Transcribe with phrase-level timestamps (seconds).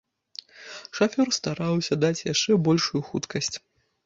[0.99, 3.53] Шафёр стараўся даць яшчэ большую хуткасць.